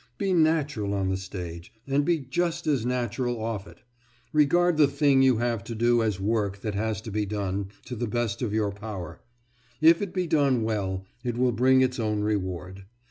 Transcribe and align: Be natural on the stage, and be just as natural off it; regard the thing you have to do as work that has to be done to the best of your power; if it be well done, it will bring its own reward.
Be 0.17 0.33
natural 0.33 0.95
on 0.95 1.09
the 1.09 1.15
stage, 1.15 1.71
and 1.85 2.03
be 2.03 2.17
just 2.17 2.65
as 2.65 2.87
natural 2.87 3.39
off 3.39 3.67
it; 3.67 3.83
regard 4.33 4.77
the 4.77 4.87
thing 4.87 5.21
you 5.21 5.37
have 5.37 5.63
to 5.65 5.75
do 5.75 6.01
as 6.01 6.19
work 6.19 6.61
that 6.61 6.73
has 6.73 7.01
to 7.01 7.11
be 7.11 7.23
done 7.27 7.67
to 7.85 7.95
the 7.95 8.07
best 8.07 8.41
of 8.41 8.51
your 8.51 8.71
power; 8.71 9.21
if 9.79 10.01
it 10.01 10.11
be 10.11 10.23
well 10.31 10.31
done, 10.97 11.01
it 11.23 11.37
will 11.37 11.51
bring 11.51 11.81
its 11.81 11.99
own 11.99 12.21
reward. 12.21 12.85